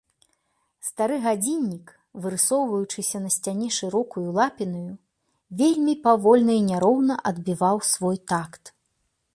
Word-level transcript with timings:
Стары 0.85 1.17
гадзіннік, 1.25 1.91
вырысоўваючыся 2.23 3.17
на 3.25 3.29
сцяне 3.35 3.69
шырокаю 3.77 4.25
лапінаю, 4.39 4.93
вельмі 5.61 5.93
павольна 6.09 6.53
і 6.63 6.67
няроўна 6.73 7.21
адбіваў 7.35 7.77
свой 7.93 8.17
такт. 8.33 8.63